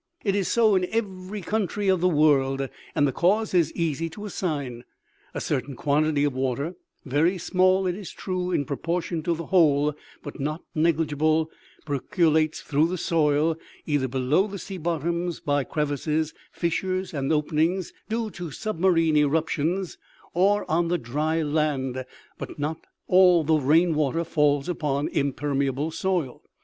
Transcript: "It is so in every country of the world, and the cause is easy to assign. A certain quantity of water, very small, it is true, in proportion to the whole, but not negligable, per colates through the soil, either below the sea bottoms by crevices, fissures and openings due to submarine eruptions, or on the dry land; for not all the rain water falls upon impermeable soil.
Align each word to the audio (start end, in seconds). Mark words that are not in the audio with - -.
"It 0.23 0.33
is 0.35 0.47
so 0.47 0.73
in 0.75 0.85
every 0.89 1.41
country 1.41 1.87
of 1.87 2.01
the 2.01 2.07
world, 2.09 2.67
and 2.95 3.07
the 3.07 3.11
cause 3.11 3.53
is 3.53 3.71
easy 3.73 4.09
to 4.09 4.25
assign. 4.25 4.83
A 5.35 5.39
certain 5.39 5.75
quantity 5.75 6.23
of 6.23 6.33
water, 6.33 6.73
very 7.05 7.37
small, 7.37 7.85
it 7.85 7.93
is 7.93 8.09
true, 8.09 8.49
in 8.49 8.65
proportion 8.65 9.21
to 9.21 9.35
the 9.35 9.45
whole, 9.45 9.93
but 10.23 10.39
not 10.39 10.63
negligable, 10.73 11.51
per 11.85 11.99
colates 11.99 12.63
through 12.63 12.87
the 12.87 12.97
soil, 12.97 13.57
either 13.85 14.07
below 14.07 14.47
the 14.47 14.57
sea 14.57 14.79
bottoms 14.79 15.39
by 15.39 15.63
crevices, 15.63 16.33
fissures 16.51 17.13
and 17.13 17.31
openings 17.31 17.93
due 18.09 18.31
to 18.31 18.49
submarine 18.49 19.17
eruptions, 19.17 19.99
or 20.33 20.65
on 20.67 20.87
the 20.87 20.97
dry 20.97 21.43
land; 21.43 22.05
for 22.39 22.47
not 22.57 22.79
all 23.07 23.43
the 23.43 23.53
rain 23.53 23.93
water 23.93 24.23
falls 24.23 24.67
upon 24.67 25.09
impermeable 25.09 25.91
soil. 25.91 26.41